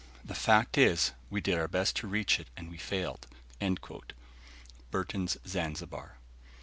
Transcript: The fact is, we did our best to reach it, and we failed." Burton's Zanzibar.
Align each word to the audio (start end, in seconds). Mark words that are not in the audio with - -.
The 0.25 0.33
fact 0.33 0.79
is, 0.79 1.11
we 1.29 1.41
did 1.41 1.59
our 1.59 1.67
best 1.67 1.95
to 1.97 2.07
reach 2.07 2.39
it, 2.39 2.47
and 2.57 2.71
we 2.71 2.77
failed." 2.77 3.27
Burton's 4.89 5.37
Zanzibar. 5.45 6.17